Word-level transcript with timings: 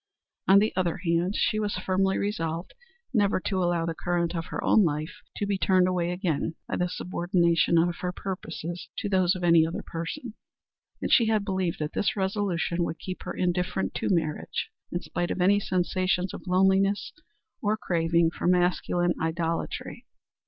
On 0.47 0.57
the 0.57 0.75
other 0.75 0.97
hand 1.05 1.35
she 1.35 1.59
was 1.59 1.75
firmly 1.75 2.17
resolved 2.17 2.73
never 3.13 3.39
to 3.41 3.61
allow 3.63 3.85
the 3.85 3.93
current 3.93 4.35
of 4.35 4.47
her 4.47 4.63
own 4.63 4.83
life 4.83 5.17
to 5.35 5.45
be 5.45 5.59
turned 5.59 5.87
away 5.87 6.09
again 6.09 6.55
by 6.67 6.77
the 6.77 6.89
subordination 6.89 7.77
of 7.77 7.97
her 7.97 8.11
purposes 8.11 8.89
to 8.97 9.07
those 9.07 9.35
of 9.35 9.43
any 9.43 9.63
other 9.63 9.83
person, 9.85 10.33
and 11.03 11.13
she 11.13 11.27
had 11.27 11.45
believed 11.45 11.77
that 11.77 11.93
this 11.93 12.15
resolution 12.15 12.83
would 12.83 12.97
keep 12.97 13.21
her 13.21 13.33
indifferent 13.33 13.93
to 13.93 14.09
marriage, 14.09 14.71
in 14.91 15.01
spite 15.03 15.29
of 15.29 15.39
any 15.39 15.59
sensations 15.59 16.33
of 16.33 16.47
loneliness 16.47 17.13
or 17.61 17.77
craving 17.77 18.31
for 18.31 18.47
masculine 18.47 19.13
idolatry. 19.21 20.07